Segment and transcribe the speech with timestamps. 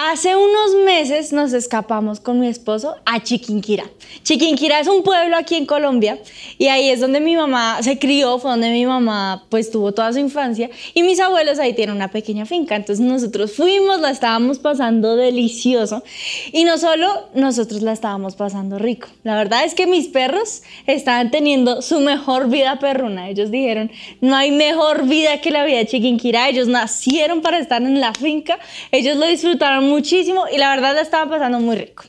[0.00, 3.90] Hace unos meses nos escapamos con mi esposo a Chiquinquirá.
[4.22, 6.20] Chiquinquirá es un pueblo aquí en Colombia
[6.56, 10.12] y ahí es donde mi mamá se crió, fue donde mi mamá pues tuvo toda
[10.12, 12.76] su infancia y mis abuelos ahí tienen una pequeña finca.
[12.76, 16.04] Entonces nosotros fuimos, la estábamos pasando delicioso
[16.52, 19.08] y no solo nosotros la estábamos pasando rico.
[19.24, 23.28] La verdad es que mis perros estaban teniendo su mejor vida perruna.
[23.30, 23.90] Ellos dijeron,
[24.20, 26.48] no hay mejor vida que la vida de Chiquinquirá.
[26.48, 28.60] Ellos nacieron para estar en la finca,
[28.92, 32.04] ellos lo disfrutaron muchísimo y la verdad la estaba pasando muy rico.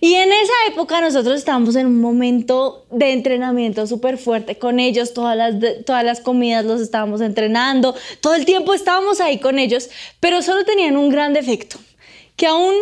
[0.00, 5.12] Y en esa época nosotros estábamos en un momento de entrenamiento súper fuerte con ellos,
[5.12, 9.90] todas las, todas las comidas los estábamos entrenando, todo el tiempo estábamos ahí con ellos,
[10.20, 11.78] pero solo tenían un gran defecto,
[12.36, 12.74] que aún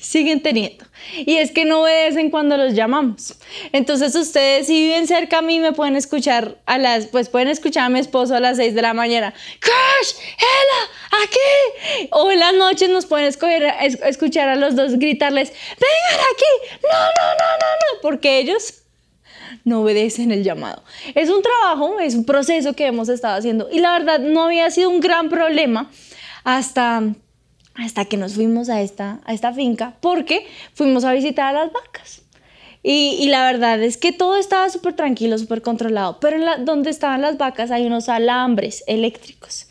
[0.00, 0.84] siguen teniendo.
[1.16, 3.34] Y es que no obedecen cuando los llamamos.
[3.72, 7.84] Entonces ustedes si viven cerca a mí me pueden escuchar a las, pues pueden escuchar
[7.84, 9.32] a mi esposo a las 6 de la mañana.
[9.60, 10.14] ¡Crash!
[10.38, 11.24] ¡Ela!
[11.24, 12.08] ¡Aquí!
[12.12, 16.78] O en las noches nos pueden escuchar a los dos gritarles, ¡vengan aquí!
[16.82, 18.00] ¡No, no, no, no, no!
[18.02, 18.82] Porque ellos
[19.64, 20.82] no obedecen el llamado.
[21.14, 23.68] Es un trabajo, es un proceso que hemos estado haciendo.
[23.70, 25.90] Y la verdad no había sido un gran problema
[26.44, 27.02] hasta
[27.74, 31.72] hasta que nos fuimos a esta, a esta finca porque fuimos a visitar a las
[31.72, 32.22] vacas.
[32.82, 36.88] Y, la verdad es que todo estaba súper tranquilo, súper controlado, pero en la, donde
[36.88, 39.66] estaban las vacas hay unos alambres eléctricos.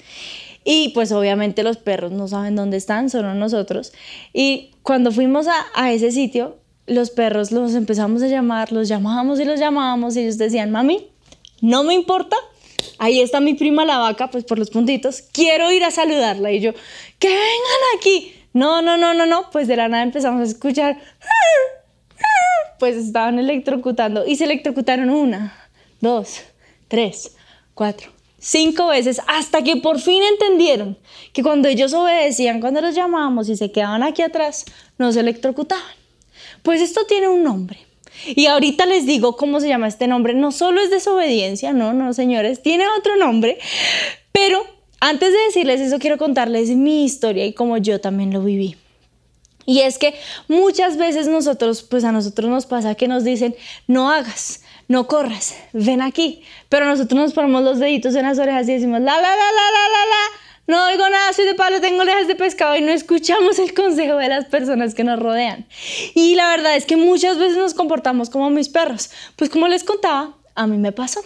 [0.64, 3.94] Y pues obviamente los perros no saben dónde están, solo nosotros.
[4.32, 9.40] Y cuando fuimos a, a ese sitio, los perros los empezamos a llamar, los llamábamos
[9.40, 11.08] y los llamábamos y ellos decían, mami,
[11.62, 12.36] no me importa,
[13.00, 16.52] ahí está mi prima la vaca, pues por los puntitos, quiero ir a saludarla.
[16.52, 16.74] Y yo,
[17.18, 18.36] que vengan aquí.
[18.54, 19.50] No, no, no, no, no.
[19.52, 20.98] Pues de la nada empezamos a escuchar,
[22.80, 26.42] pues estaban electrocutando y se electrocutaron una, dos,
[26.88, 27.36] tres,
[27.74, 30.98] cuatro, cinco veces hasta que por fin entendieron
[31.34, 34.66] que cuando ellos obedecían, cuando los llamábamos y se quedaban aquí atrás,
[34.98, 35.84] no se electrocutaban.
[36.64, 37.89] Pues esto tiene un nombre.
[38.26, 40.34] Y ahorita les digo cómo se llama este nombre.
[40.34, 43.58] No solo es desobediencia, no, no, señores, tiene otro nombre,
[44.32, 44.66] pero
[45.00, 48.76] antes de decirles eso, quiero contarles mi historia y cómo yo también lo viví.
[49.66, 50.16] Y es que
[50.48, 53.56] muchas veces nosotros, pues a nosotros nos pasa que nos dicen,
[53.86, 56.42] no hagas, no corras, ven aquí.
[56.70, 59.36] Pero nosotros nos ponemos los deditos en las orejas y decimos, la, la, la, la,
[59.36, 60.49] la, la, la.
[60.70, 64.18] No oigo nada, soy de palo, tengo orejas de pescado y no escuchamos el consejo
[64.18, 65.66] de las personas que nos rodean.
[66.14, 69.10] Y la verdad es que muchas veces nos comportamos como mis perros.
[69.36, 71.22] Pues como les contaba, a mí me pasó.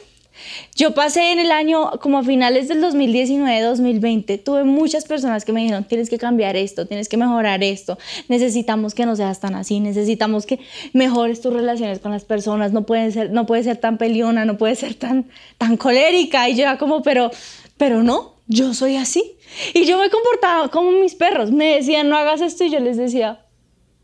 [0.78, 5.60] Yo pasé en el año, como a finales del 2019-2020, tuve muchas personas que me
[5.60, 7.98] dijeron, tienes que cambiar esto, tienes que mejorar esto,
[8.30, 10.62] necesitamos que no seas tan así, necesitamos que
[10.94, 14.58] mejores tus relaciones con las personas, no puedes ser, no puedes ser tan peliona, no
[14.58, 15.26] puedes ser tan,
[15.58, 16.48] tan colérica.
[16.48, 17.30] Y yo era como, pero,
[17.78, 19.38] pero no, yo soy así.
[19.74, 22.98] Y yo me comportaba como mis perros, me decían, no hagas esto y yo les
[22.98, 23.46] decía,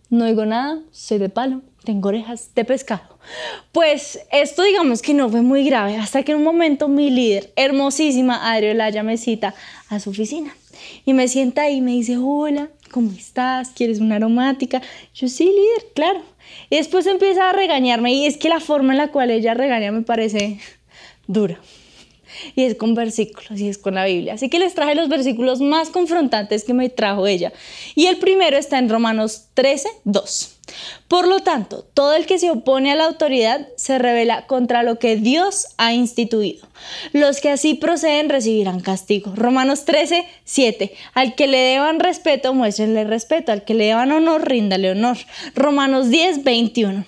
[0.10, 3.20] no digo nada, soy de palo, tengo orejas de pescado.
[3.72, 7.52] Pues esto digamos que no fue muy grave hasta que en un momento mi líder,
[7.56, 9.56] hermosísima Adri Olaya, me cita
[9.90, 10.56] a su oficina
[11.06, 13.70] y me sienta ahí y me dice, hola, ¿cómo estás?
[13.70, 14.82] ¿Quieres una aromática?
[15.14, 16.22] Yo sí, líder, claro.
[16.70, 19.92] Y después empieza a regañarme y es que la forma en la cual ella regaña
[19.92, 20.60] me parece
[21.28, 21.60] dura
[22.56, 24.34] y es con versículos y es con la Biblia.
[24.34, 27.52] Así que les traje los versículos más confrontantes que me trajo ella.
[27.96, 30.56] Y el primero está en Romanos 13, 2.
[31.08, 35.00] Por lo tanto, todo el que se opone a la autoridad se revela contra lo
[35.00, 36.68] que Dios ha instituido.
[37.14, 39.34] Los que así proceden recibirán castigo.
[39.36, 40.94] Romanos 13, 7.
[41.14, 43.52] Al que le deban respeto, muéstrenle respeto.
[43.52, 45.18] Al que le deban honor, ríndale honor.
[45.56, 47.06] Romanos 10, 21.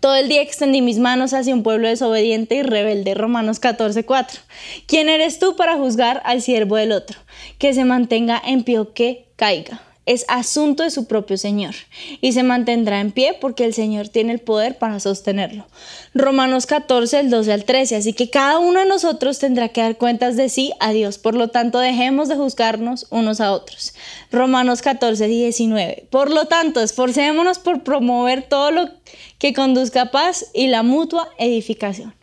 [0.00, 3.14] Todo el día extendí mis manos hacia un pueblo desobediente y rebelde.
[3.14, 4.40] Romanos 14, 4.
[4.86, 7.18] ¿Quién eres tú para juzgar al siervo del otro?
[7.58, 11.76] Que se mantenga en pie o que caiga es asunto de su propio Señor
[12.20, 15.68] y se mantendrá en pie porque el Señor tiene el poder para sostenerlo.
[16.14, 17.94] Romanos 14, el 12 al 13.
[17.94, 21.18] Así que cada uno de nosotros tendrá que dar cuentas de sí a Dios.
[21.18, 23.94] Por lo tanto, dejemos de juzgarnos unos a otros.
[24.32, 26.08] Romanos 14, 19.
[26.10, 28.90] Por lo tanto, esforcémonos por promover todo lo
[29.38, 32.16] que conduzca a paz y la mutua edificación.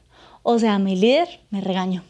[0.44, 2.04] O sea, mi líder me regañó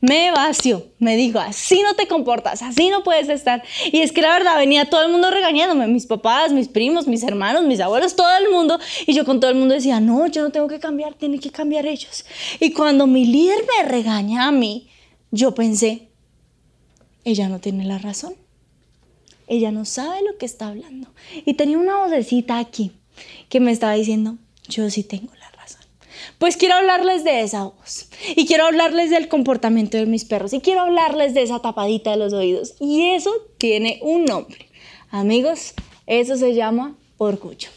[0.00, 3.62] me vació, me dijo, así no te comportas, así no puedes estar.
[3.92, 7.22] Y es que la verdad venía todo el mundo regañándome, mis papás, mis primos, mis
[7.22, 8.78] hermanos, mis abuelos, todo el mundo.
[9.06, 11.50] Y yo con todo el mundo decía, no, yo no tengo que cambiar, tienen que
[11.50, 12.24] cambiar ellos.
[12.60, 14.88] Y cuando mi líder me regaña a mí,
[15.30, 16.08] yo pensé,
[17.24, 18.34] ella no tiene la razón.
[19.48, 21.08] Ella no sabe lo que está hablando.
[21.44, 22.92] Y tenía una vocecita aquí
[23.48, 24.36] que me estaba diciendo,
[24.68, 25.32] yo sí tengo
[26.38, 30.60] pues quiero hablarles de esa voz y quiero hablarles del comportamiento de mis perros y
[30.60, 32.74] quiero hablarles de esa tapadita de los oídos.
[32.80, 34.68] Y eso tiene un nombre.
[35.10, 35.74] Amigos,
[36.06, 37.70] eso se llama orgullo.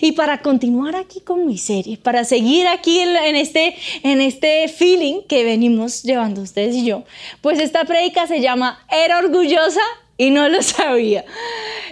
[0.00, 5.22] Y para continuar aquí con mi serie, para seguir aquí en este, en este feeling
[5.28, 7.04] que venimos llevando ustedes y yo,
[7.40, 9.80] pues esta prédica se llama Era orgullosa
[10.18, 11.24] y no lo sabía.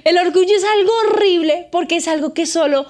[0.05, 2.87] El orgullo es algo horrible porque es algo que solo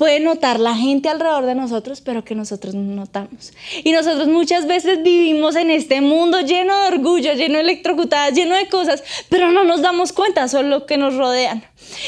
[0.00, 3.52] puede notar la gente alrededor de nosotros, pero que nosotros no notamos.
[3.84, 8.54] Y nosotros muchas veces vivimos en este mundo lleno de orgullo, lleno de electrocutadas, lleno
[8.54, 11.62] de cosas, pero no nos damos cuenta, son lo que nos rodean.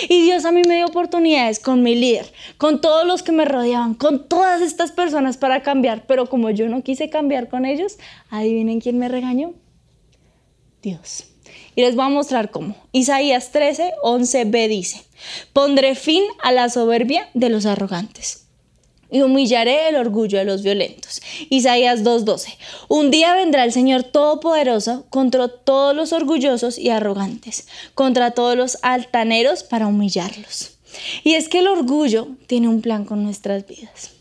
[0.09, 3.45] Y Dios a mí me dio oportunidades con mi líder, con todos los que me
[3.45, 7.99] rodeaban, con todas estas personas para cambiar, pero como yo no quise cambiar con ellos,
[8.31, 9.53] adivinen quién me regañó.
[10.81, 11.32] Dios.
[11.75, 12.77] Y les voy a mostrar cómo.
[12.93, 15.05] Isaías 13, 11b dice,
[15.53, 18.43] pondré fin a la soberbia de los arrogantes
[19.13, 21.21] y humillaré el orgullo de los violentos.
[21.51, 22.57] Isaías 2:12.
[22.89, 28.79] Un día vendrá el Señor Todopoderoso contra todos los orgullosos y arrogantes, contra todos los
[28.83, 30.79] altaneros para humillarlos.
[31.23, 34.13] Y es que el orgullo tiene un plan con nuestras vidas.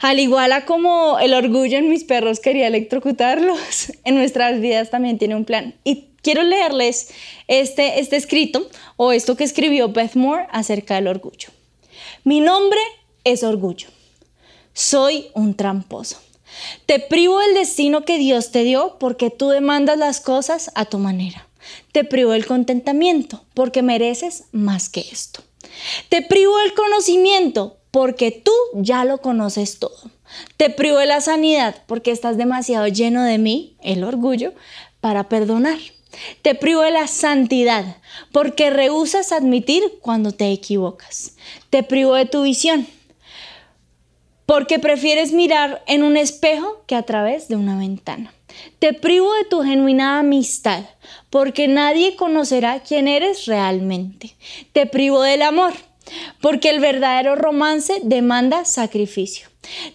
[0.00, 5.18] Al igual a como el orgullo en mis perros quería electrocutarlos, en nuestras vidas también
[5.18, 5.74] tiene un plan.
[5.82, 7.08] Y quiero leerles
[7.46, 11.48] este, este escrito o esto que escribió Beth Moore acerca del orgullo.
[12.22, 12.78] Mi nombre
[13.24, 13.88] es orgullo.
[14.74, 16.18] Soy un tramposo.
[16.84, 20.98] Te privo del destino que Dios te dio porque tú demandas las cosas a tu
[20.98, 21.48] manera.
[21.92, 25.42] Te privo del contentamiento porque mereces más que esto.
[26.10, 30.10] Te privo del conocimiento porque tú ya lo conoces todo.
[30.58, 34.52] Te privo de la sanidad porque estás demasiado lleno de mí, el orgullo,
[35.00, 35.78] para perdonar.
[36.42, 37.96] Te privo de la santidad
[38.32, 41.34] porque rehusas admitir cuando te equivocas.
[41.70, 42.86] Te privo de tu visión
[44.46, 48.32] porque prefieres mirar en un espejo que a través de una ventana.
[48.78, 50.84] Te privo de tu genuina amistad
[51.28, 54.34] porque nadie conocerá quién eres realmente.
[54.72, 55.74] Te privo del amor
[56.40, 59.48] porque el verdadero romance demanda sacrificio.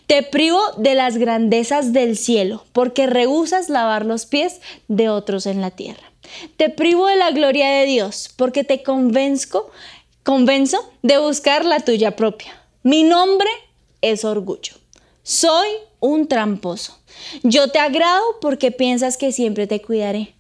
[0.08, 5.62] Te privo de las grandezas del cielo, porque rehusas lavar los pies de otros en
[5.62, 6.12] la tierra.
[6.58, 9.72] Te privo de la gloria de Dios, porque te convenzco,
[10.24, 12.60] convenzo de buscar la tuya propia.
[12.84, 13.50] Mi nombre
[14.02, 14.74] es orgullo.
[15.24, 17.00] Soy un tramposo.
[17.44, 20.34] Yo te agrado porque piensas que siempre te cuidaré,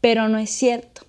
[0.00, 1.02] pero no es cierto.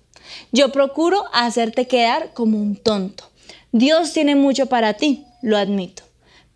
[0.52, 3.24] Yo procuro hacerte quedar como un tonto.
[3.72, 6.02] Dios tiene mucho para ti, lo admito,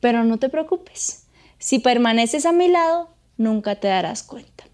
[0.04, 1.24] pero no te preocupes.
[1.56, 3.08] Si permaneces a mi lado,
[3.38, 4.64] nunca te darás cuenta.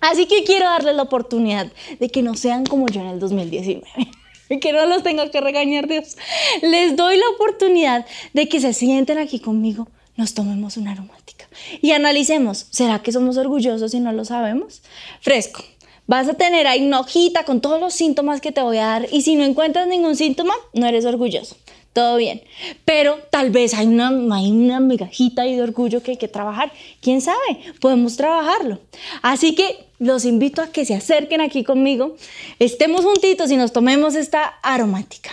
[0.00, 1.70] Así que quiero darles la oportunidad
[2.00, 3.86] de que no sean como yo en el 2019.
[4.62, 6.16] que no los tenga que regañar Dios.
[6.62, 11.46] Les doy la oportunidad de que se sienten aquí conmigo, nos tomemos una aromática
[11.82, 14.80] y analicemos, ¿será que somos orgullosos y no lo sabemos?
[15.20, 15.62] Fresco.
[16.06, 19.08] Vas a tener ahí una hojita con todos los síntomas que te voy a dar
[19.12, 21.54] y si no encuentras ningún síntoma, no eres orgulloso
[21.94, 22.42] todo bien.
[22.84, 26.72] Pero tal vez hay una, hay una migajita ahí de orgullo que hay que trabajar.
[27.00, 27.60] ¿Quién sabe?
[27.80, 28.80] Podemos trabajarlo.
[29.22, 32.16] Así que los invito a que se acerquen aquí conmigo,
[32.58, 35.30] estemos juntitos y nos tomemos esta aromática.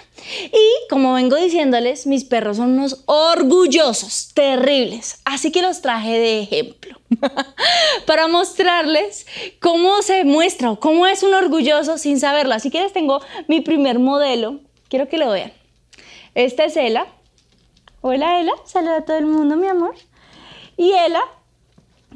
[0.53, 5.19] Y como vengo diciéndoles, mis perros son unos orgullosos, terribles.
[5.25, 6.95] Así que los traje de ejemplo
[8.05, 9.25] para mostrarles
[9.59, 12.53] cómo se muestra o cómo es un orgulloso sin saberlo.
[12.53, 14.59] Así que les tengo mi primer modelo.
[14.89, 15.51] Quiero que lo vean.
[16.35, 17.07] Esta es Ela.
[18.01, 19.95] Hola Ela, saluda a todo el mundo, mi amor.
[20.77, 21.21] Y Ela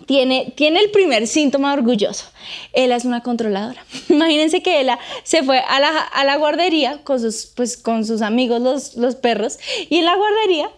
[0.05, 2.25] tiene, tiene el primer síntoma orgulloso.
[2.73, 3.83] Ela es una controladora.
[4.09, 8.21] Imagínense que Ela se fue a la, a la guardería con sus, pues, con sus
[8.21, 9.59] amigos, los, los perros.
[9.89, 10.71] Y en la guardería,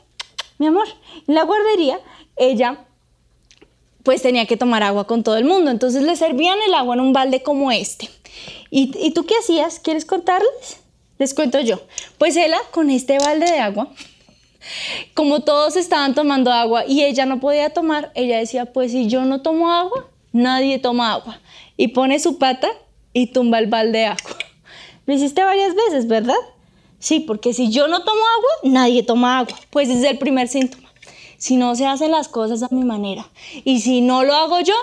[0.58, 0.88] mi amor,
[1.28, 2.00] en la guardería,
[2.36, 2.84] ella
[4.04, 5.70] pues tenía que tomar agua con todo el mundo.
[5.70, 8.10] Entonces le servían el agua en un balde como este.
[8.72, 9.80] ¿Y, ¿y tú qué hacías?
[9.80, 10.80] ¿Quieres contarles?
[11.18, 11.82] Les cuento yo.
[12.18, 13.90] Pues ella con este balde de agua,
[15.14, 19.26] como todos estaban tomando agua y ella no podía tomar, ella decía, pues si yo
[19.26, 21.40] no tomo agua, nadie toma agua.
[21.76, 22.68] Y pone su pata
[23.14, 24.38] y tumba el balde de agua.
[25.06, 26.36] Lo hiciste varias veces, ¿verdad?
[27.00, 29.58] Sí, porque si yo no tomo agua, nadie toma agua.
[29.70, 30.88] Pues es el primer síntoma.
[31.38, 33.28] Si no se hacen las cosas a mi manera
[33.64, 34.74] y si no lo hago yo,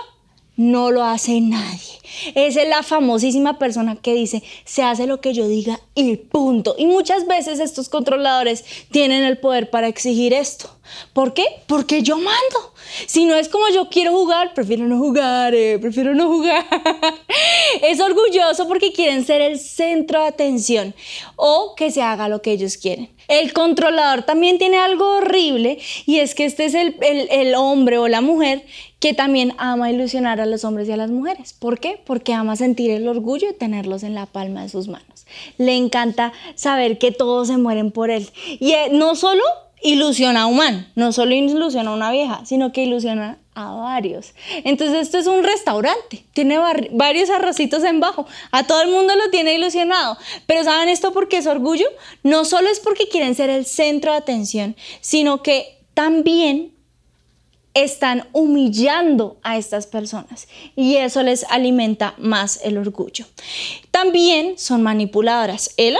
[0.57, 1.99] no lo hace nadie.
[2.33, 6.75] Esa es la famosísima persona que dice, se hace lo que yo diga y punto.
[6.77, 10.69] Y muchas veces estos controladores tienen el poder para exigir esto.
[11.13, 11.45] ¿Por qué?
[11.67, 12.73] Porque yo mando.
[13.07, 16.65] Si no es como yo quiero jugar, prefiero no jugar, eh, prefiero no jugar.
[17.81, 20.93] es orgulloso porque quieren ser el centro de atención
[21.35, 23.09] o que se haga lo que ellos quieren.
[23.27, 28.07] El controlador también tiene algo horrible y es que este es el, el hombre o
[28.07, 28.65] la mujer
[28.99, 31.53] que también ama ilusionar a los hombres y a las mujeres.
[31.53, 32.01] ¿Por qué?
[32.05, 35.25] Porque ama sentir el orgullo de tenerlos en la palma de sus manos.
[35.57, 38.29] Le encanta saber que todos se mueren por él.
[38.59, 39.43] Y eh, no solo
[39.83, 44.33] ilusiona a un man, no solo ilusiona a una vieja, sino que ilusiona a varios.
[44.63, 46.59] Entonces esto es un restaurante, tiene
[46.91, 51.37] varios arrocitos en bajo, a todo el mundo lo tiene ilusionado, pero ¿saben esto porque
[51.37, 51.87] es orgullo?
[52.21, 56.75] No solo es porque quieren ser el centro de atención, sino que también
[57.73, 63.25] están humillando a estas personas y eso les alimenta más el orgullo.
[63.91, 65.71] También son manipuladoras.
[65.77, 65.99] Ella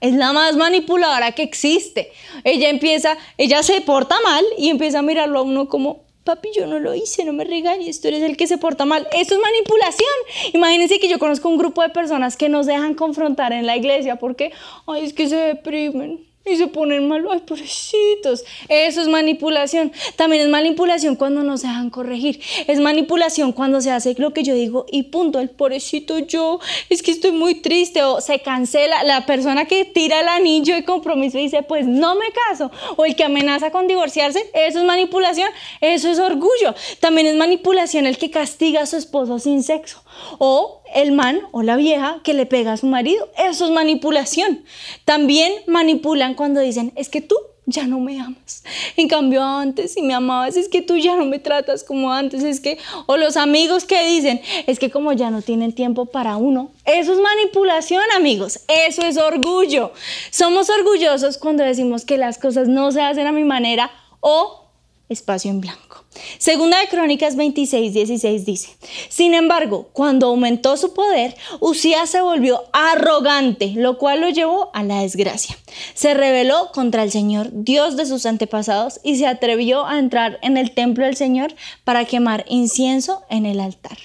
[0.00, 2.12] es la más manipuladora que existe.
[2.44, 6.66] Ella empieza, ella se porta mal y empieza a mirarlo a uno como, papi, yo
[6.66, 9.08] no lo hice, no me regañes, tú eres el que se porta mal.
[9.12, 10.52] Eso es manipulación.
[10.52, 14.16] Imagínense que yo conozco un grupo de personas que nos dejan confrontar en la iglesia
[14.16, 14.52] porque,
[14.86, 18.44] ay, es que se deprimen y se ponen mal, ay, pobrecitos.
[18.68, 19.92] Eso es manipulación.
[20.16, 22.40] También es manipulación cuando no se dejan corregir.
[22.66, 27.02] Es manipulación cuando se hace lo que yo digo y punto, el pobrecito yo, es
[27.02, 29.04] que estoy muy triste o se cancela.
[29.04, 33.04] La persona que tira el anillo de compromiso y dice, pues no me caso, o
[33.04, 36.74] el que amenaza con divorciarse, eso es manipulación, eso es orgullo.
[37.00, 40.02] También es manipulación el que castiga a su esposo sin sexo
[40.38, 43.28] o el man o la vieja que le pega a su marido.
[43.38, 44.64] Eso es manipulación.
[45.04, 47.36] También manipulan cuando dicen, es que tú
[47.68, 48.64] ya no me amas.
[48.96, 52.42] En cambio, antes si me amabas, es que tú ya no me tratas como antes,
[52.42, 56.38] es que, o los amigos que dicen, es que como ya no tienen tiempo para
[56.38, 59.92] uno, eso es manipulación, amigos, eso es orgullo.
[60.30, 64.67] Somos orgullosos cuando decimos que las cosas no se hacen a mi manera o
[65.08, 66.04] espacio en blanco.
[66.38, 68.76] Segunda de Crónicas 26, 16 dice,
[69.08, 74.82] sin embargo, cuando aumentó su poder, Usías se volvió arrogante, lo cual lo llevó a
[74.82, 75.56] la desgracia.
[75.94, 80.56] Se rebeló contra el Señor, Dios de sus antepasados, y se atrevió a entrar en
[80.56, 83.98] el templo del Señor para quemar incienso en el altar.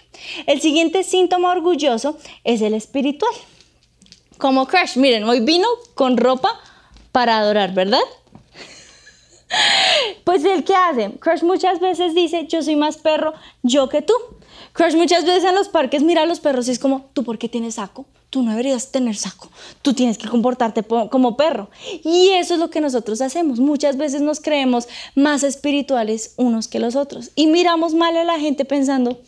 [0.46, 3.34] El siguiente síntoma orgulloso es el espiritual.
[4.38, 6.60] Como Crash, miren, hoy vino con ropa
[7.12, 8.02] para adorar, ¿verdad?
[10.24, 14.14] Pues el que hace, Crush muchas veces dice, yo soy más perro yo que tú.
[14.74, 17.38] Crush muchas veces en los parques mira a los perros y es como, ¿tú por
[17.38, 18.06] qué tienes saco?
[18.30, 19.52] Tú no deberías tener saco.
[19.84, 21.70] Tú tienes que comportarte como perro.
[22.04, 23.60] Y eso es lo que nosotros hacemos.
[23.60, 27.30] Muchas veces nos creemos más espirituales unos que los otros.
[27.36, 29.20] Y miramos mal a la gente pensando,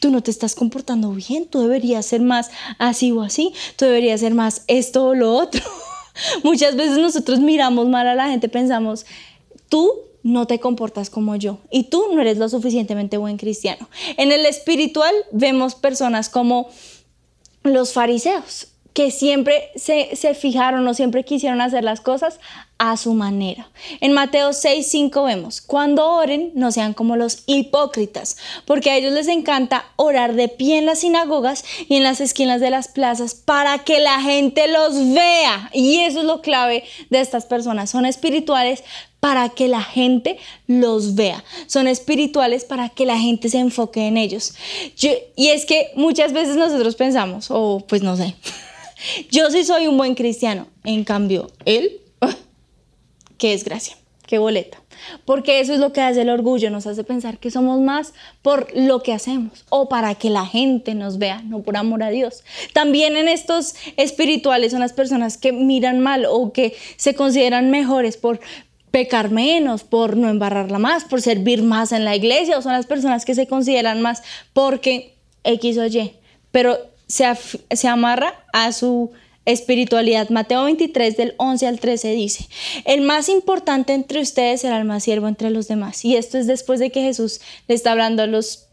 [0.00, 4.18] tú no te estás comportando bien, tú deberías ser más así o así, tú deberías
[4.18, 5.62] ser más esto o lo otro.
[6.42, 9.06] Muchas veces nosotros miramos mal a la gente, pensamos,
[9.68, 9.90] tú
[10.22, 13.88] no te comportas como yo y tú no eres lo suficientemente buen cristiano.
[14.16, 16.68] En el espiritual vemos personas como
[17.62, 22.40] los fariseos, que siempre se, se, fijaron o siempre quisieron hacer las cosas
[22.80, 23.68] a su manera.
[24.00, 29.12] En Mateo 6, 5 vemos, cuando oren no sean como los hipócritas, porque a ellos
[29.12, 33.34] les encanta orar de pie en las sinagogas y en las esquinas de las plazas
[33.34, 35.68] para que la gente los vea.
[35.74, 37.90] Y eso es lo clave de estas personas.
[37.90, 38.82] Son espirituales
[39.20, 41.44] para que la gente los vea.
[41.66, 44.54] Son espirituales para que la gente se enfoque en ellos.
[45.36, 48.34] y es que muchas veces nosotros pensamos, o pues no sé,
[49.30, 50.66] yo sí soy un buen cristiano.
[50.82, 52.00] En cambio, él,
[53.40, 53.96] qué desgracia,
[54.28, 54.78] qué boleta.
[55.24, 58.68] Porque eso es lo que hace el orgullo, nos hace pensar que somos más por
[58.76, 62.44] lo que hacemos o para que la gente nos vea, no por amor a Dios.
[62.74, 68.18] También en estos espirituales son las personas que miran mal o que se consideran mejores
[68.18, 68.40] por
[68.90, 72.86] pecar menos, por no embarrarla más, por servir más en la iglesia, o son las
[72.86, 76.12] personas que se consideran más porque X o Y.
[76.52, 79.10] Pero se, amarra a su
[79.50, 80.30] espiritualidad.
[80.30, 82.46] Mateo 23 del 11 al 13 dice,
[82.84, 86.04] el más importante entre ustedes será el más siervo entre los demás.
[86.04, 88.69] Y esto es después de que Jesús le está hablando a los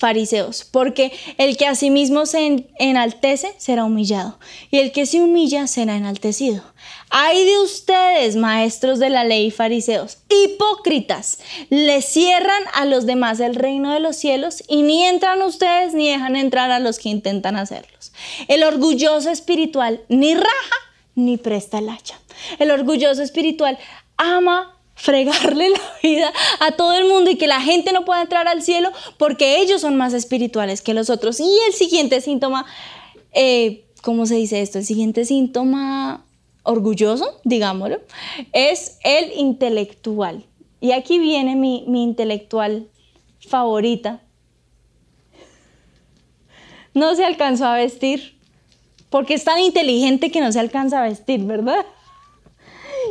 [0.00, 4.38] fariseos, porque el que a sí mismo se enaltece será humillado,
[4.70, 6.64] y el que se humilla será enaltecido.
[7.10, 13.54] Ay de ustedes, maestros de la ley fariseos, hipócritas, le cierran a los demás el
[13.54, 17.56] reino de los cielos y ni entran ustedes ni dejan entrar a los que intentan
[17.56, 18.12] hacerlos.
[18.48, 20.76] El orgulloso espiritual ni raja
[21.14, 22.18] ni presta el hacha.
[22.58, 23.78] El orgulloso espiritual
[24.16, 28.46] ama fregarle la vida a todo el mundo y que la gente no pueda entrar
[28.48, 31.40] al cielo porque ellos son más espirituales que los otros.
[31.40, 32.66] Y el siguiente síntoma,
[33.32, 34.78] eh, ¿cómo se dice esto?
[34.78, 36.24] El siguiente síntoma
[36.62, 38.00] orgulloso, digámoslo,
[38.52, 40.44] es el intelectual.
[40.80, 42.88] Y aquí viene mi, mi intelectual
[43.40, 44.20] favorita.
[46.92, 48.38] No se alcanzó a vestir,
[49.08, 51.86] porque es tan inteligente que no se alcanza a vestir, ¿verdad?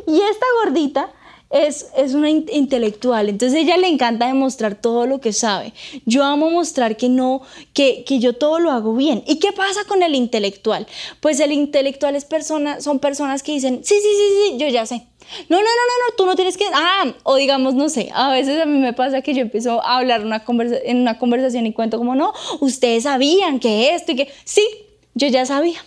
[0.06, 1.12] Y esta gordita
[1.50, 5.74] es, es una intelectual, entonces a ella le encanta demostrar todo lo que sabe.
[6.06, 7.42] Yo amo mostrar que no,
[7.74, 9.24] que, que yo todo lo hago bien.
[9.26, 10.86] ¿Y qué pasa con el intelectual?
[11.22, 14.86] Pues el intelectual es persona, son personas que dicen, sí, sí, sí, sí, yo ya
[14.86, 15.08] sé.
[15.48, 16.66] No, no, no, no, no, tú no tienes que.
[16.74, 19.98] Ah, o digamos, no sé, a veces a mí me pasa que yo empiezo a
[19.98, 20.44] hablar una
[20.84, 24.30] en una conversación y cuento como, no, ustedes sabían que esto y que.
[24.44, 24.68] Sí,
[25.14, 25.80] yo ya sabía.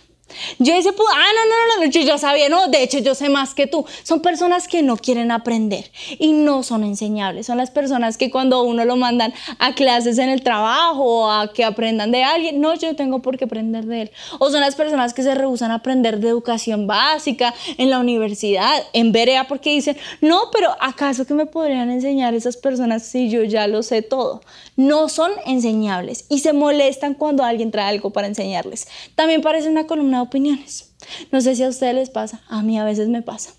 [0.59, 3.29] Yo ese pudo, ah, no, no, no, no, yo sabía, no, de hecho yo sé
[3.29, 3.85] más que tú.
[4.03, 7.47] Son personas que no quieren aprender y no son enseñables.
[7.47, 11.53] Son las personas que cuando uno lo mandan a clases en el trabajo o a
[11.53, 14.11] que aprendan de alguien, no, yo tengo por qué aprender de él.
[14.39, 18.83] O son las personas que se rehusan a aprender de educación básica en la universidad,
[18.93, 23.43] en Berea, porque dicen, no, pero ¿acaso que me podrían enseñar esas personas si yo
[23.43, 24.41] ya lo sé todo?
[24.75, 28.87] No son enseñables y se molestan cuando alguien trae algo para enseñarles.
[29.15, 30.93] También parece una columna opiniones.
[31.31, 33.53] No sé si a ustedes les pasa, a mí a veces me pasa,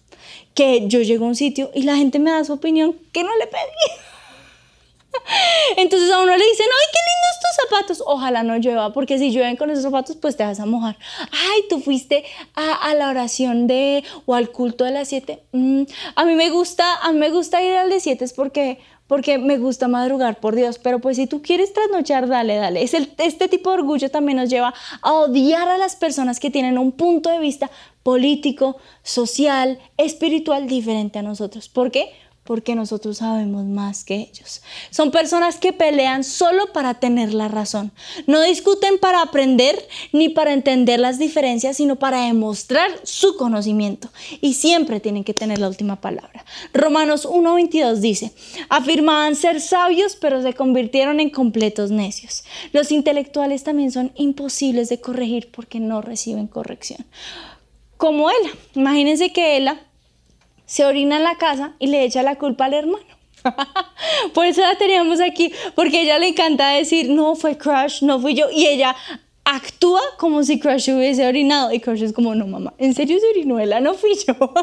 [0.55, 3.37] que yo llego a un sitio y la gente me da su opinión que no
[3.37, 4.15] le pedí.
[5.77, 8.05] Entonces a uno le dicen, ay, qué lindos tus zapatos.
[8.07, 10.97] Ojalá no llueva, porque si llueven con esos zapatos, pues te vas a mojar.
[11.31, 15.43] Ay, tú fuiste a, la oración de o al culto de las siete.
[15.53, 15.83] Mm,
[16.15, 19.39] a mí me gusta, a mí me gusta ir al de siete es porque porque
[19.39, 22.83] me gusta madrugar, por Dios, pero pues si tú quieres trasnochar, dale, dale.
[22.83, 26.79] Es este tipo de orgullo también nos lleva a odiar a las personas que tienen
[26.79, 27.71] un punto de vista
[28.03, 31.69] político, social, espiritual diferente a nosotros.
[31.69, 32.11] ¿Por qué?
[32.45, 34.61] Porque nosotros sabemos más que ellos.
[34.91, 37.91] Son personas que pelean solo para tener la razón.
[38.27, 44.11] No discuten para aprender ni para entender las diferencias, sino para demostrar su conocimiento.
[44.43, 46.45] Y siempre tienen que tener la última palabra.
[46.75, 48.33] Romanos 1.22 dice,
[48.69, 52.45] afirmaban ser sabios, pero se convirtieron en completos necios.
[52.73, 57.07] Los intelectuales también son imposibles de corregir porque no reciben corrección.
[57.97, 58.51] Como Ella.
[58.75, 59.81] Imagínense que Ella
[60.67, 63.05] se orina en la casa y le echa la culpa al hermano.
[64.35, 68.35] Por eso la teníamos aquí, porque ella le encanta decir, no, fue Crush, no fui
[68.35, 68.51] yo.
[68.51, 68.97] Y ella
[69.45, 71.73] actúa como si Crush hubiese orinado.
[71.73, 73.81] Y Crush es como, no, mamá, ¿en serio se orinó ella?
[73.81, 74.35] No fui yo.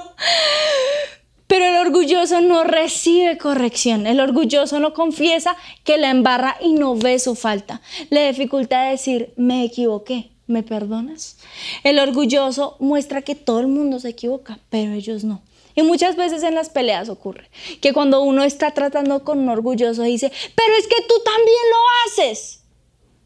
[1.48, 4.08] Pero el orgulloso no recibe corrección.
[4.08, 7.82] El orgulloso no confiesa que la embarra y no ve su falta.
[8.10, 11.38] Le dificulta decir, me equivoqué, ¿me perdonas?
[11.84, 15.42] El orgulloso muestra que todo el mundo se equivoca, pero ellos no.
[15.76, 17.50] Y muchas veces en las peleas ocurre
[17.82, 21.78] que cuando uno está tratando con un orgulloso dice, pero es que tú también lo
[22.06, 22.62] haces.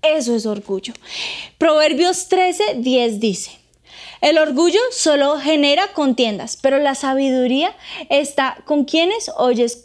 [0.02, 0.94] Eso es orgullo.
[1.58, 3.52] Proverbios 13, 10 dice,
[4.22, 7.76] el orgullo solo genera contiendas, pero la sabiduría
[8.10, 9.32] está con quienes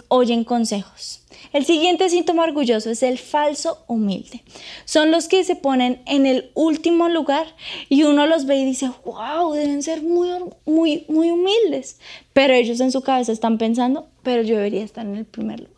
[0.09, 1.20] oyen consejos.
[1.53, 4.45] El siguiente síntoma orgulloso es el falso humilde.
[4.85, 7.47] Son los que se ponen en el último lugar
[7.89, 10.29] y uno los ve y dice, wow, deben ser muy,
[10.65, 11.99] muy, muy humildes.
[12.33, 15.75] Pero ellos en su cabeza están pensando, pero yo debería estar en el primer lugar.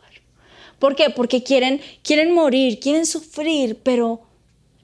[0.77, 1.09] ¿Por qué?
[1.09, 4.21] Porque quieren, quieren morir, quieren sufrir, pero,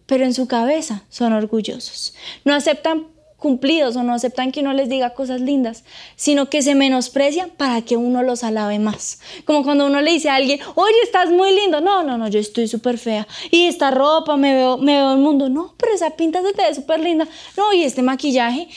[0.07, 2.15] pero en su cabeza son orgullosos.
[2.45, 3.07] No aceptan
[3.39, 5.83] cumplidos o no aceptan que uno les diga cosas lindas,
[6.15, 9.19] sino que se menosprecian para que uno los alabe más.
[9.45, 11.81] Como cuando uno le dice a alguien, oye, estás muy lindo.
[11.81, 13.27] No, no, no, yo estoy súper fea.
[13.49, 15.49] Y esta ropa, me veo, me veo el mundo.
[15.49, 17.27] No, pero esa pinta se te ve súper linda.
[17.57, 18.67] No, y este maquillaje,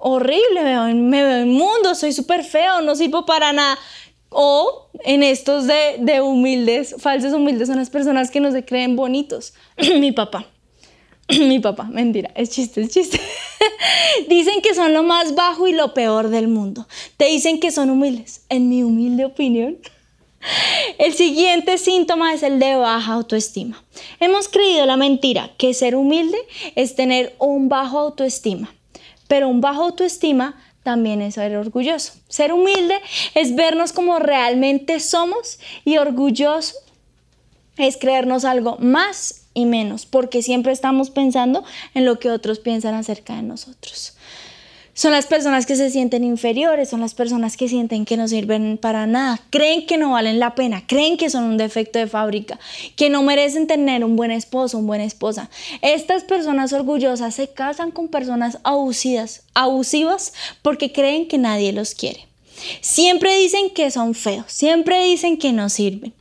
[0.00, 3.78] horrible, me veo, me el mundo, soy súper feo, no sirvo para nada.
[4.30, 8.96] O en estos de, de humildes, falsos humildes, son las personas que no se creen
[8.96, 9.54] bonitos.
[10.00, 10.46] Mi papá
[11.38, 13.20] mi papá, mentira, es chiste, es chiste.
[14.28, 16.86] dicen que son lo más bajo y lo peor del mundo.
[17.16, 18.44] Te dicen que son humildes.
[18.48, 19.78] En mi humilde opinión,
[20.98, 23.82] el siguiente síntoma es el de baja autoestima.
[24.20, 26.38] Hemos creído la mentira que ser humilde
[26.74, 28.74] es tener un bajo autoestima,
[29.28, 32.12] pero un bajo autoestima también es ser orgulloso.
[32.28, 33.00] Ser humilde
[33.34, 36.74] es vernos como realmente somos y orgulloso
[37.78, 41.64] es creernos algo más y menos, porque siempre estamos pensando
[41.94, 44.14] en lo que otros piensan acerca de nosotros.
[44.96, 48.78] Son las personas que se sienten inferiores, son las personas que sienten que no sirven
[48.78, 52.60] para nada, creen que no valen la pena, creen que son un defecto de fábrica,
[52.94, 55.50] que no merecen tener un buen esposo, una buena esposa.
[55.82, 62.28] Estas personas orgullosas se casan con personas abusivas, abusivas porque creen que nadie los quiere.
[62.80, 66.14] Siempre dicen que son feos, siempre dicen que no sirven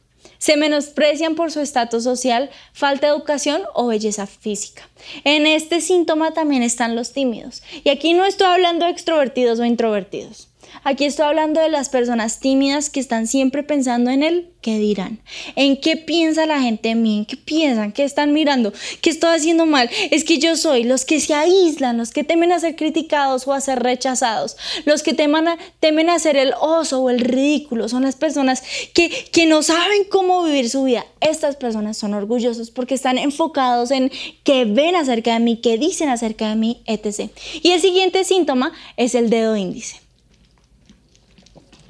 [0.44, 4.90] se menosprecian por su estatus social, falta de educación o belleza física.
[5.24, 7.64] En este síntoma también están los tímidos.
[7.86, 10.50] Y aquí no estoy hablando de extrovertidos o introvertidos.
[10.84, 15.20] Aquí estoy hablando de las personas tímidas que están siempre pensando en el qué dirán,
[15.56, 19.36] en qué piensa la gente de mí, en qué piensan, qué están mirando, qué estoy
[19.36, 19.90] haciendo mal.
[20.10, 23.54] Es que yo soy los que se aíslan, los que temen a ser criticados o
[23.54, 27.90] a ser rechazados, los que temen a, temen a ser el oso o el ridículo.
[27.90, 31.06] Son las personas que, que no saben cómo vivir su vida.
[31.20, 34.12] Estas personas son orgullosos porque están enfocados en
[34.44, 37.30] qué ven acerca de mí, qué dicen acerca de mí, etc.
[37.62, 40.03] Y el siguiente síntoma es el dedo índice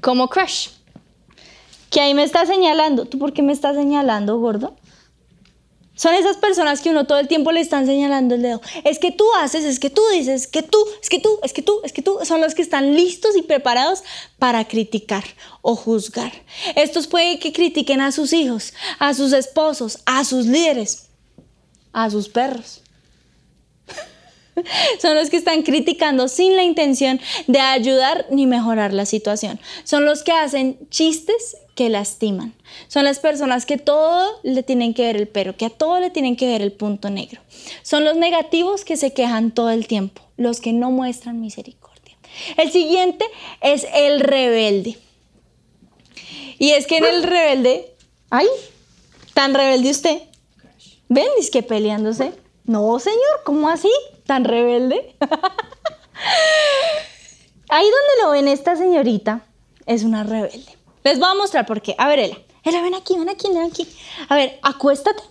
[0.03, 0.67] como crush.
[1.89, 3.05] Que ahí me está señalando.
[3.05, 4.75] ¿Tú por qué me estás señalando, gordo?
[5.95, 8.61] Son esas personas que uno todo el tiempo le están señalando el dedo.
[8.83, 11.53] Es que tú haces, es que tú dices, es que tú, es que tú, es
[11.53, 12.19] que tú, es que tú.
[12.23, 14.03] Son los que están listos y preparados
[14.37, 15.23] para criticar
[15.61, 16.31] o juzgar.
[16.75, 21.09] Estos puede que critiquen a sus hijos, a sus esposos, a sus líderes,
[21.93, 22.82] a sus perros.
[25.01, 29.59] Son los que están criticando sin la intención de ayudar ni mejorar la situación.
[29.83, 32.53] Son los que hacen chistes que lastiman.
[32.87, 36.09] Son las personas que todo le tienen que ver el pero, que a todo le
[36.09, 37.41] tienen que ver el punto negro.
[37.81, 42.17] Son los negativos que se quejan todo el tiempo, los que no muestran misericordia.
[42.57, 43.25] El siguiente
[43.61, 44.97] es el rebelde.
[46.59, 47.93] Y es que en el rebelde,
[48.29, 48.47] ay,
[49.33, 50.21] tan rebelde usted.
[51.09, 51.27] ¿Ven?
[51.39, 52.31] Es que peleándose.
[52.65, 53.89] No, señor, ¿cómo así?
[54.25, 55.15] ¿Tan rebelde?
[57.69, 59.45] Ahí donde lo ven esta señorita
[59.85, 60.77] es una rebelde.
[61.03, 61.95] Les voy a mostrar por qué.
[61.97, 62.37] A ver, Ela.
[62.63, 63.87] Ela, ven aquí, ven aquí, ven aquí.
[64.29, 65.23] A ver, acuéstate.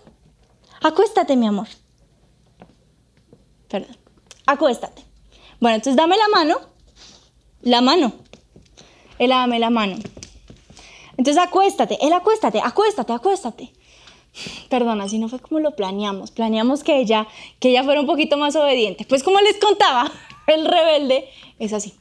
[0.82, 1.68] Acuéstate, mi amor.
[3.68, 3.96] Perdón.
[4.46, 5.02] Acuéstate.
[5.60, 6.60] Bueno, entonces dame la mano.
[7.62, 8.12] La mano.
[9.18, 9.96] Ela, dame la mano.
[11.16, 11.96] Entonces acuéstate.
[12.04, 13.72] Ela, acuéstate, acuéstate, acuéstate.
[14.68, 16.30] Perdona, si no fue como lo planeamos.
[16.30, 17.28] Planeamos que ella,
[17.60, 19.04] que ella fuera un poquito más obediente.
[19.08, 20.10] Pues como les contaba,
[20.46, 21.94] el rebelde es así.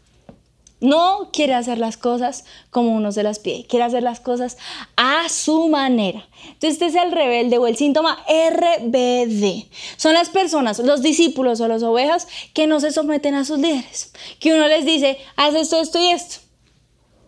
[0.80, 4.58] No quiere hacer las cosas como uno se las pide, quiere hacer las cosas
[4.96, 6.28] a su manera.
[6.44, 9.67] Entonces este es el rebelde o el síntoma RBD.
[9.98, 14.12] Son las personas, los discípulos o las ovejas que no se someten a sus líderes.
[14.39, 16.38] Que uno les dice, haz esto, esto y esto.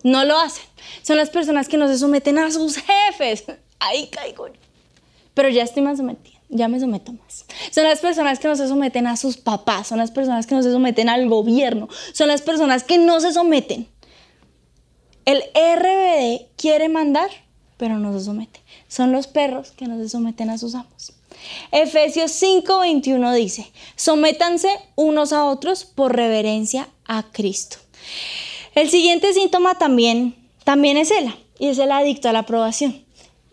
[0.02, 0.66] No lo hacen.
[1.04, 3.44] Son las personas que no se someten a sus jefes.
[3.80, 4.48] Ahí caigo
[5.34, 7.46] pero ya estoy más sometida, ya me someto más.
[7.72, 10.64] Son las personas que no se someten a sus papás, son las personas que no
[10.64, 13.88] se someten al gobierno, son las personas que no se someten.
[15.26, 17.30] El RBD quiere mandar,
[17.78, 18.62] pero no se somete.
[18.88, 21.14] Son los perros que no se someten a sus amos.
[21.72, 27.78] Efesios 5:21 dice, sométanse unos a otros por reverencia a Cristo.
[28.76, 33.03] El siguiente síntoma también, también es él, y es el adicto a la aprobación.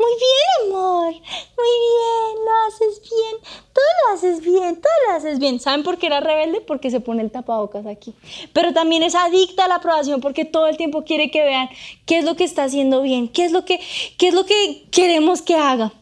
[0.01, 1.13] Muy bien, amor.
[1.13, 3.37] Muy bien, lo haces bien.
[3.75, 5.61] Todo lo haces bien, todo lo haces bien.
[5.61, 6.63] ¿Saben por qué era rebelde?
[6.63, 8.15] Porque se pone el tapabocas aquí.
[8.55, 11.69] Pero también es adicta a la aprobación porque todo el tiempo quiere que vean
[12.07, 13.79] qué es lo que está haciendo bien, qué es lo que,
[14.17, 15.93] qué es lo que queremos que haga.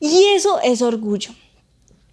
[0.00, 1.30] Y eso es orgullo.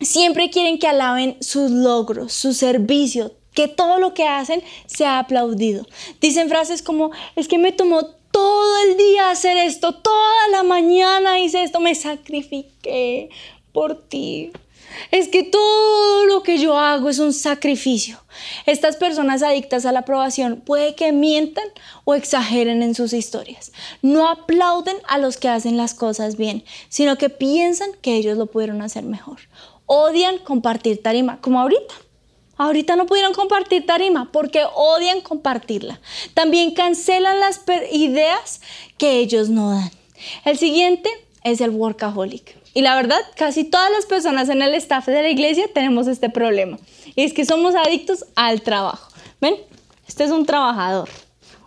[0.01, 5.87] Siempre quieren que alaben sus logros, su servicio, que todo lo que hacen sea aplaudido.
[6.21, 8.01] Dicen frases como, es que me tomó
[8.35, 13.29] todo el día hacer esto, toda la mañana hice esto, me sacrifiqué
[13.71, 14.51] por ti.
[15.09, 18.21] Es que todo lo que yo hago es un sacrificio.
[18.65, 21.63] Estas personas adictas a la aprobación puede que mientan
[22.03, 23.71] o exageren en sus historias.
[24.01, 28.47] No aplauden a los que hacen las cosas bien, sino que piensan que ellos lo
[28.47, 29.39] pudieron hacer mejor.
[29.85, 31.95] Odian compartir tarima, como ahorita.
[32.57, 35.99] Ahorita no pudieron compartir tarima porque odian compartirla.
[36.33, 38.61] También cancelan las ideas
[38.97, 39.91] que ellos no dan.
[40.45, 41.09] El siguiente
[41.43, 42.57] es el workaholic.
[42.73, 46.29] Y la verdad, casi todas las personas en el staff de la iglesia tenemos este
[46.29, 46.77] problema.
[47.15, 49.11] Y es que somos adictos al trabajo.
[49.39, 49.55] ¿Ven?
[50.07, 51.09] Este es un trabajador.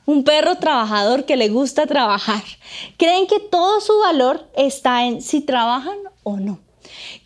[0.04, 2.42] Un perro trabajador que le gusta trabajar.
[2.96, 6.60] Creen que todo su valor está en si trabajan o no.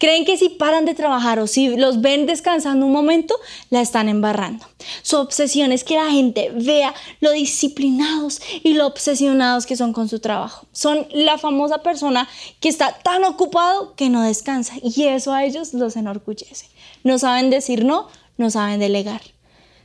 [0.03, 3.37] Creen que si paran de trabajar o si los ven descansando un momento,
[3.71, 4.67] la están embarrando.
[5.03, 10.09] Su obsesión es que la gente vea lo disciplinados y lo obsesionados que son con
[10.09, 10.67] su trabajo.
[10.73, 15.73] Son la famosa persona que está tan ocupado que no descansa y eso a ellos
[15.73, 16.67] los enorgullece.
[17.05, 19.23] No saben decir no, no saben delegar.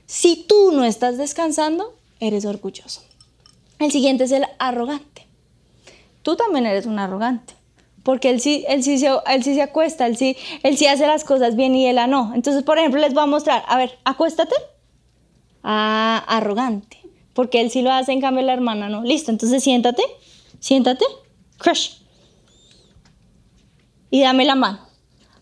[0.08, 3.04] Si tú no estás descansando, eres orgulloso.
[3.78, 5.28] El siguiente es el arrogante.
[6.24, 7.57] Tú también eres un arrogante
[8.08, 11.06] porque él sí, él sí, se, él sí se acuesta, él sí, él sí hace
[11.06, 12.32] las cosas bien y él no.
[12.34, 14.56] Entonces, por ejemplo, les voy a mostrar, a ver, acuéstate.
[15.62, 17.00] Ah, arrogante,
[17.34, 19.04] porque él sí lo hace, en cambio la hermana no.
[19.04, 20.04] Listo, entonces siéntate,
[20.62, 21.04] siéntate,
[21.58, 21.96] crush.
[24.10, 24.80] Y dame la mano.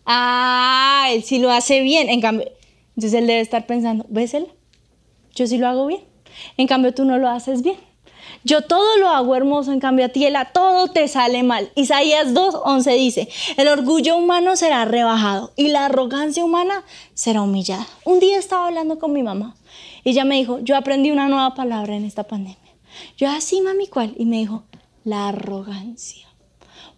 [0.04, 2.50] Ah, él sí lo hace bien, en cambio.
[2.96, 4.48] Entonces él debe estar pensando, ¿ves él?
[5.36, 6.00] Yo sí lo hago bien.
[6.56, 7.76] En cambio, tú no lo haces bien.
[8.44, 11.70] Yo todo lo hago hermoso, en cambio a ti todo te sale mal.
[11.74, 16.84] Isaías 2.11 dice, el orgullo humano será rebajado y la arrogancia humana
[17.14, 17.86] será humillada.
[18.04, 19.56] Un día estaba hablando con mi mamá
[20.04, 22.58] y ella me dijo, yo aprendí una nueva palabra en esta pandemia.
[23.16, 24.14] Yo así, mami, ¿cuál?
[24.16, 24.64] Y me dijo,
[25.04, 26.26] la arrogancia.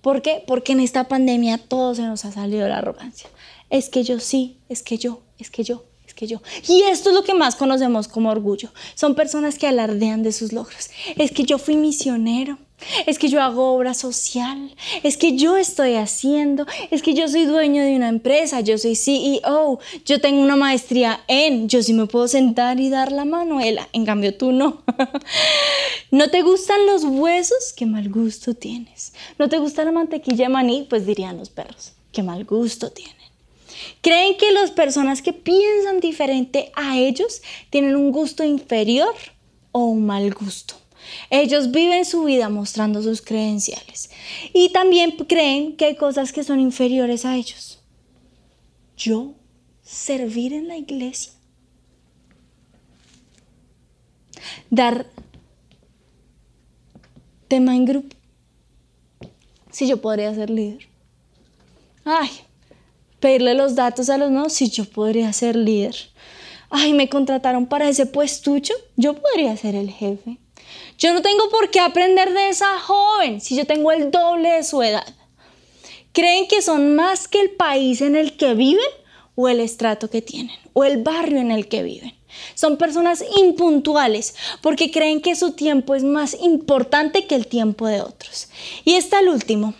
[0.00, 0.44] ¿Por qué?
[0.46, 3.28] Porque en esta pandemia todo se nos ha salido la arrogancia.
[3.70, 5.84] Es que yo sí, es que yo, es que yo
[6.26, 6.42] yo.
[6.68, 8.70] Y esto es lo que más conocemos como orgullo.
[8.94, 10.90] Son personas que alardean de sus logros.
[11.16, 12.58] Es que yo fui misionero.
[13.06, 17.44] Es que yo hago obra social, es que yo estoy haciendo, es que yo soy
[17.44, 22.06] dueño de una empresa, yo soy CEO, yo tengo una maestría en, yo sí me
[22.06, 24.82] puedo sentar y dar la manuela, en cambio tú no.
[26.12, 27.72] ¿No te gustan los huesos?
[27.76, 29.12] Qué mal gusto tienes.
[29.38, 30.86] ¿No te gusta la mantequilla de maní?
[30.88, 33.17] Pues dirían los perros, qué mal gusto tienes.
[34.00, 39.14] Creen que las personas que piensan diferente a ellos tienen un gusto inferior
[39.72, 40.74] o un mal gusto.
[41.30, 44.10] Ellos viven su vida mostrando sus credenciales.
[44.52, 47.80] Y también creen que hay cosas que son inferiores a ellos.
[48.96, 49.34] Yo,
[49.82, 51.32] servir en la iglesia.
[54.70, 55.06] Dar
[57.48, 58.16] tema en grupo.
[59.70, 60.88] Si yo podría ser líder.
[62.04, 62.30] Ay,
[63.20, 65.96] pedirle los datos a los no, si yo podría ser líder.
[66.70, 70.38] Ay, me contrataron para ese puestucho, yo podría ser el jefe.
[70.98, 74.64] Yo no tengo por qué aprender de esa joven si yo tengo el doble de
[74.64, 75.14] su edad.
[76.12, 78.84] ¿Creen que son más que el país en el que viven
[79.34, 82.14] o el estrato que tienen o el barrio en el que viven?
[82.54, 88.00] Son personas impuntuales porque creen que su tiempo es más importante que el tiempo de
[88.00, 88.48] otros.
[88.84, 89.74] Y está el último,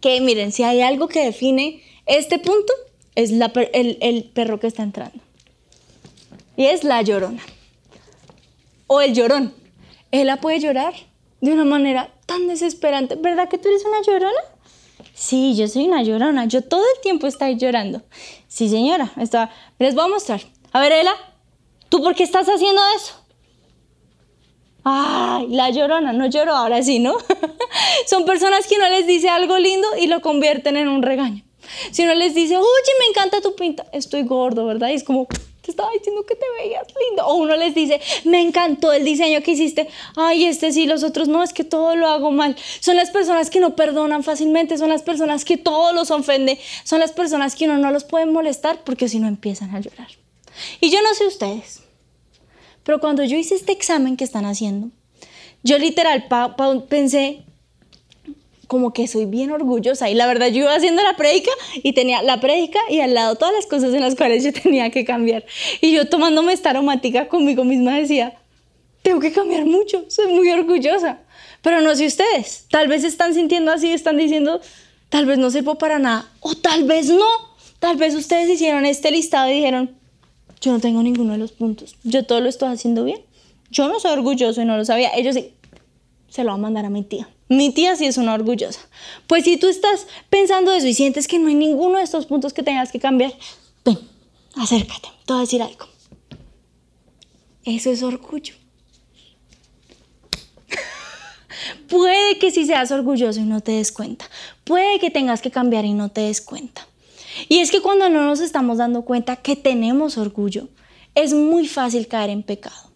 [0.00, 2.72] que miren, si hay algo que define este punto
[3.14, 5.18] es el, perro que está entrando.
[6.56, 7.42] Y es la llorona.
[8.86, 9.54] O el llorón.
[10.10, 10.94] Ella puede llorar
[11.40, 13.16] de una manera tan desesperante.
[13.16, 14.40] ¿Verdad que tú eres una llorona?
[15.14, 16.44] Sí, yo soy una llorona.
[16.46, 18.02] Yo todo el tiempo estoy llorando.
[18.48, 19.12] Sí, señora.
[19.78, 20.40] Les voy a mostrar.
[20.72, 21.14] A ver, Ela,
[21.88, 23.14] ¿tú por qué estás haciendo eso?
[24.84, 27.14] Ay, la llorona, no lloro ahora sí, ¿no?
[28.06, 31.44] Son personas que no les dice algo lindo y lo convierten en un regaño.
[31.90, 34.88] Si uno les dice, oye, me encanta tu pinta, estoy gordo, ¿verdad?
[34.88, 35.26] Y es como,
[35.62, 37.26] te estaba diciendo que te veías lindo.
[37.26, 39.88] O uno les dice, me encantó el diseño que hiciste.
[40.16, 42.56] Ay, este sí, los otros no, es que todo lo hago mal.
[42.80, 46.98] Son las personas que no perdonan fácilmente, son las personas que todo los ofende, son
[46.98, 50.08] las personas que uno no los puede molestar porque si no empiezan a llorar.
[50.80, 51.82] Y yo no sé ustedes,
[52.82, 54.90] pero cuando yo hice este examen que están haciendo,
[55.62, 56.26] yo literal
[56.88, 57.44] pensé,
[58.66, 60.08] como que soy bien orgullosa.
[60.10, 61.50] Y la verdad, yo iba haciendo la prédica
[61.82, 64.90] y tenía la prédica y al lado todas las cosas en las cuales yo tenía
[64.90, 65.44] que cambiar.
[65.80, 68.38] Y yo tomándome esta aromática conmigo misma decía,
[69.02, 71.20] tengo que cambiar mucho, soy muy orgullosa.
[71.60, 74.60] Pero no sé ustedes, tal vez están sintiendo así, están diciendo,
[75.08, 77.52] tal vez no sirvo para nada, o tal vez no.
[77.78, 79.90] Tal vez ustedes hicieron este listado y dijeron,
[80.60, 83.20] yo no tengo ninguno de los puntos, yo todo lo estoy haciendo bien.
[83.70, 85.10] Yo no soy orgulloso y no lo sabía.
[85.16, 85.54] Ellos sí,
[86.32, 87.28] se lo va a mandar a mi tía.
[87.50, 88.80] Mi tía sí es una orgullosa.
[89.26, 92.54] Pues si tú estás pensando eso y sientes que no hay ninguno de estos puntos
[92.54, 93.34] que tengas que cambiar,
[93.84, 93.98] ven,
[94.56, 95.86] acércate, te voy a decir algo.
[97.66, 98.54] Eso es orgullo.
[101.90, 104.24] Puede que si seas orgulloso y no te des cuenta.
[104.64, 106.88] Puede que tengas que cambiar y no te des cuenta.
[107.50, 110.68] Y es que cuando no nos estamos dando cuenta que tenemos orgullo,
[111.14, 112.91] es muy fácil caer en pecado.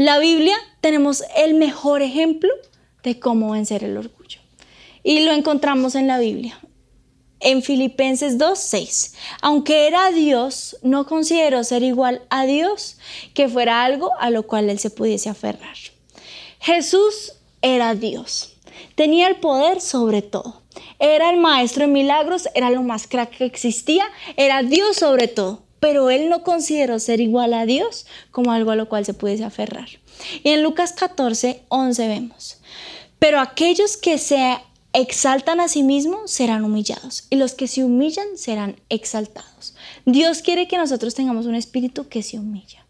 [0.00, 2.48] La Biblia tenemos el mejor ejemplo
[3.02, 4.40] de cómo vencer el orgullo.
[5.02, 6.58] Y lo encontramos en la Biblia.
[7.38, 12.96] En Filipenses 2.6, aunque era Dios, no consideró ser igual a Dios
[13.34, 15.76] que fuera algo a lo cual él se pudiese aferrar.
[16.60, 18.56] Jesús era Dios,
[18.94, 20.62] tenía el poder sobre todo.
[20.98, 24.06] Era el maestro de milagros, era lo más crack que existía,
[24.38, 28.76] era Dios sobre todo, pero él no consideró ser igual a Dios como algo a
[28.76, 29.88] lo cual se pudiese aferrar.
[30.42, 32.58] Y en Lucas 14, 11 vemos,
[33.18, 34.58] pero aquellos que se
[34.92, 39.74] exaltan a sí mismos serán humillados y los que se humillan serán exaltados.
[40.04, 42.84] Dios quiere que nosotros tengamos un espíritu que se humilla.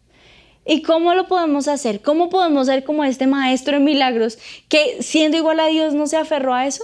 [0.65, 2.01] ¿Y cómo lo podemos hacer?
[2.01, 4.37] ¿Cómo podemos ser como este maestro de milagros
[4.69, 6.83] que siendo igual a Dios no se aferró a eso?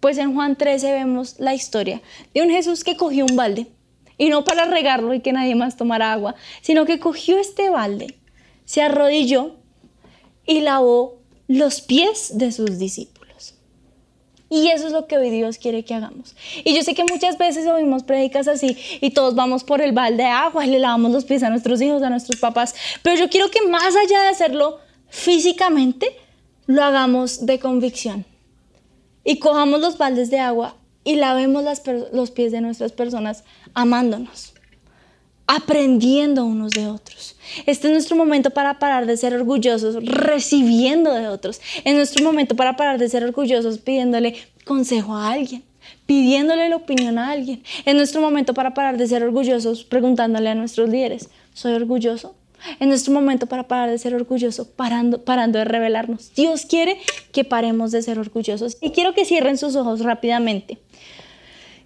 [0.00, 2.02] Pues en Juan 13 vemos la historia
[2.34, 3.68] de un Jesús que cogió un balde
[4.22, 8.14] y no para regarlo y que nadie más tomara agua, sino que cogió este balde,
[8.64, 9.56] se arrodilló
[10.46, 13.56] y lavó los pies de sus discípulos.
[14.48, 16.36] Y eso es lo que hoy Dios quiere que hagamos.
[16.62, 20.22] Y yo sé que muchas veces oímos predicas así y todos vamos por el balde
[20.22, 22.76] de agua y le lavamos los pies a nuestros hijos, a nuestros papás.
[23.02, 26.16] Pero yo quiero que más allá de hacerlo físicamente,
[26.66, 28.24] lo hagamos de convicción.
[29.24, 31.64] Y cojamos los baldes de agua y lavemos
[32.12, 34.54] los pies de nuestras personas amándonos,
[35.46, 37.36] aprendiendo unos de otros.
[37.66, 41.60] Este es nuestro momento para parar de ser orgullosos, recibiendo de otros.
[41.84, 45.64] Es nuestro momento para parar de ser orgullosos, pidiéndole consejo a alguien,
[46.06, 47.62] pidiéndole la opinión a alguien.
[47.84, 52.36] Es nuestro momento para parar de ser orgullosos, preguntándole a nuestros líderes, ¿soy orgulloso?
[52.78, 56.32] Es nuestro momento para parar de ser orgullosos, parando, parando de revelarnos.
[56.34, 56.96] Dios quiere
[57.32, 58.76] que paremos de ser orgullosos.
[58.80, 60.78] Y quiero que cierren sus ojos rápidamente.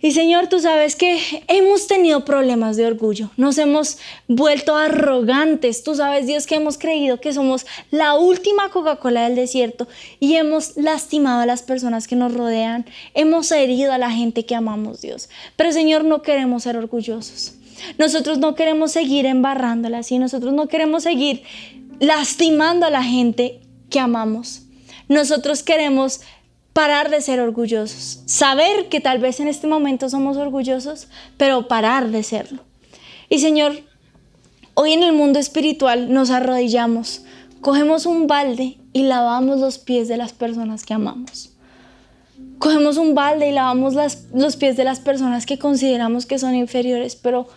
[0.06, 5.82] Y Señor, tú sabes que hemos tenido problemas de orgullo, nos hemos vuelto arrogantes.
[5.82, 9.88] Tú sabes, Dios, que hemos creído que somos la última Coca-Cola del desierto
[10.20, 14.54] y hemos lastimado a las personas que nos rodean, hemos herido a la gente que
[14.54, 15.28] amamos, Dios.
[15.56, 17.54] Pero Señor, no queremos ser orgullosos.
[17.98, 21.42] Nosotros no queremos seguir embarrándola así, nosotros no queremos seguir
[21.98, 23.58] lastimando a la gente
[23.90, 24.62] que amamos.
[25.08, 26.20] Nosotros queremos
[26.76, 31.08] parar de ser orgullosos, saber que tal vez en este momento somos orgullosos,
[31.38, 32.60] pero parar de serlo.
[33.30, 33.80] Y Señor,
[34.74, 37.22] hoy en el mundo espiritual nos arrodillamos,
[37.62, 41.54] cogemos un balde y lavamos los pies de las personas que amamos.
[42.58, 43.94] Cogemos un balde y lavamos
[44.34, 47.48] los pies de las personas que consideramos que son inferiores, pero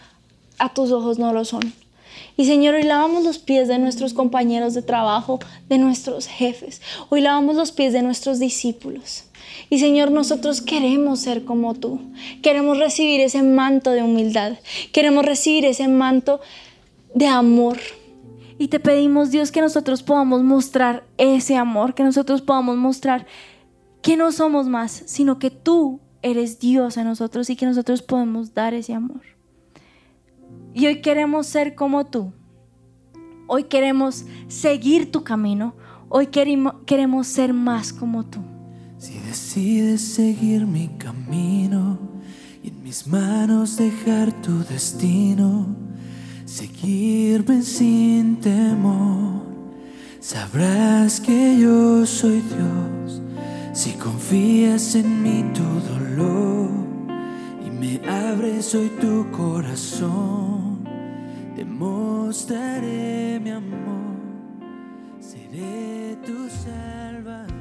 [0.59, 1.73] a tus ojos no lo son.
[2.39, 6.81] Y Señor, hoy lavamos los pies de nuestros compañeros de trabajo, de nuestros jefes.
[7.09, 9.25] Hoy lavamos los pies de nuestros discípulos.
[9.69, 11.99] Y Señor, nosotros queremos ser como tú.
[12.41, 14.53] Queremos recibir ese manto de humildad.
[14.93, 16.39] Queremos recibir ese manto
[17.13, 17.77] de amor.
[18.57, 23.27] Y te pedimos, Dios, que nosotros podamos mostrar ese amor, que nosotros podamos mostrar
[24.01, 28.53] que no somos más, sino que tú eres Dios en nosotros y que nosotros podemos
[28.53, 29.38] dar ese amor.
[30.73, 32.31] Y hoy queremos ser como tú.
[33.47, 35.75] Hoy queremos seguir tu camino.
[36.09, 38.39] Hoy queremos ser más como tú.
[38.97, 41.97] Si decides seguir mi camino
[42.61, 45.67] y en mis manos dejar tu destino,
[46.45, 49.41] seguirme sin temor,
[50.19, 53.21] sabrás que yo soy Dios.
[53.73, 56.88] Si confías en mí tu dolor
[57.79, 60.83] me abres hoy tu corazón,
[61.55, 64.17] te mostraré mi amor,
[65.21, 67.58] seré tu salvador.